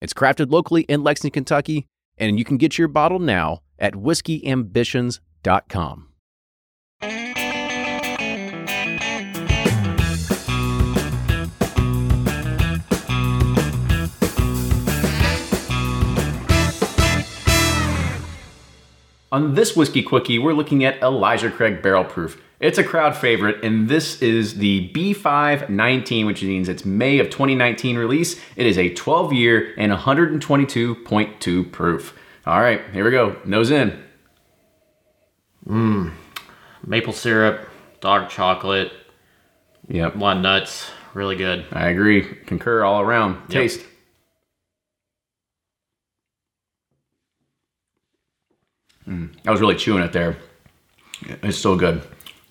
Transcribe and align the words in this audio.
It's 0.00 0.12
crafted 0.12 0.50
locally 0.50 0.82
in 0.82 1.02
Lexington, 1.02 1.32
Kentucky, 1.32 1.86
and 2.18 2.38
you 2.38 2.44
can 2.44 2.56
get 2.56 2.78
your 2.78 2.88
bottle 2.88 3.18
now 3.18 3.60
at 3.78 3.94
whiskeyambitions.com. 3.94 6.08
On 19.34 19.54
this 19.54 19.74
Whiskey 19.74 20.04
Quickie, 20.04 20.38
we're 20.38 20.52
looking 20.52 20.84
at 20.84 21.02
Elijah 21.02 21.50
Craig 21.50 21.82
Barrel 21.82 22.04
Proof. 22.04 22.40
It's 22.60 22.78
a 22.78 22.84
crowd 22.84 23.16
favorite, 23.16 23.64
and 23.64 23.88
this 23.88 24.22
is 24.22 24.58
the 24.58 24.92
B519, 24.94 26.24
which 26.24 26.44
means 26.44 26.68
it's 26.68 26.84
May 26.84 27.18
of 27.18 27.30
2019 27.30 27.98
release. 27.98 28.40
It 28.54 28.64
is 28.64 28.78
a 28.78 28.94
12 28.94 29.32
year 29.32 29.74
and 29.76 29.90
122.2 29.90 31.72
proof. 31.72 32.16
All 32.46 32.60
right, 32.60 32.80
here 32.92 33.04
we 33.04 33.10
go. 33.10 33.34
Nose 33.44 33.72
in. 33.72 34.00
Mmm. 35.66 36.12
Maple 36.86 37.12
syrup, 37.12 37.68
dark 38.00 38.30
chocolate, 38.30 38.92
Yep, 39.88 40.14
walnuts, 40.14 40.92
really 41.12 41.34
good. 41.34 41.66
I 41.72 41.88
agree. 41.88 42.22
Concur 42.46 42.84
all 42.84 43.00
around. 43.00 43.48
Taste. 43.48 43.84
Mm, 49.08 49.30
I 49.46 49.50
was 49.50 49.60
really 49.60 49.74
chewing 49.76 50.02
it 50.02 50.12
there. 50.12 50.36
It's 51.42 51.58
so 51.58 51.76
good. 51.76 52.02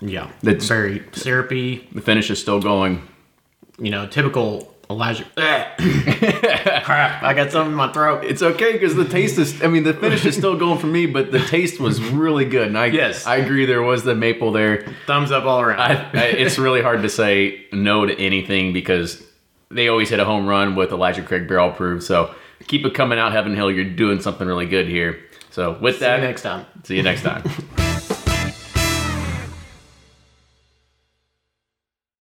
Yeah, 0.00 0.30
That's- 0.42 0.66
very 0.68 1.02
syrupy. 1.12 1.88
The 1.92 2.00
finish 2.00 2.30
is 2.30 2.40
still 2.40 2.60
going. 2.60 3.06
You 3.78 3.90
know, 3.90 4.06
typical 4.06 4.74
Elijah. 4.90 5.24
Crap! 5.36 7.22
I 7.22 7.32
got 7.34 7.50
something 7.50 7.70
in 7.72 7.76
my 7.76 7.92
throat. 7.92 8.24
It's 8.24 8.42
okay 8.42 8.72
because 8.72 8.94
the 8.94 9.04
taste 9.06 9.38
is. 9.38 9.62
I 9.62 9.68
mean, 9.68 9.84
the 9.84 9.94
finish 9.94 10.24
is 10.26 10.36
still 10.36 10.56
going 10.56 10.78
for 10.78 10.86
me, 10.86 11.06
but 11.06 11.30
the 11.32 11.38
taste 11.38 11.80
was 11.80 12.00
really 12.02 12.44
good. 12.44 12.68
And 12.68 12.78
I, 12.78 12.86
Yes. 12.86 13.26
I 13.26 13.36
agree. 13.36 13.66
There 13.66 13.82
was 13.82 14.02
the 14.04 14.14
maple 14.14 14.52
there. 14.52 14.86
Thumbs 15.06 15.30
up 15.32 15.44
all 15.44 15.60
around. 15.60 15.80
I, 15.80 16.10
I, 16.14 16.24
it's 16.26 16.58
really 16.58 16.82
hard 16.82 17.02
to 17.02 17.08
say 17.08 17.66
no 17.72 18.04
to 18.06 18.18
anything 18.18 18.72
because 18.72 19.22
they 19.70 19.88
always 19.88 20.08
hit 20.10 20.18
a 20.20 20.24
home 20.24 20.46
run 20.46 20.74
with 20.74 20.90
Elijah 20.92 21.22
Craig 21.22 21.46
Barrel 21.46 21.70
Proof. 21.72 22.02
So 22.02 22.34
keep 22.66 22.84
it 22.84 22.94
coming 22.94 23.18
out, 23.18 23.32
Heaven 23.32 23.54
Hill. 23.54 23.70
You're 23.70 23.84
doing 23.84 24.20
something 24.20 24.46
really 24.46 24.66
good 24.66 24.88
here. 24.88 25.20
So 25.50 25.76
with 25.80 25.96
See 25.96 26.00
that, 26.00 26.20
you 26.20 26.26
next 26.26 26.42
time. 26.42 26.66
See 26.84 26.96
you 26.96 27.02
next 27.02 27.22
time. 27.22 27.42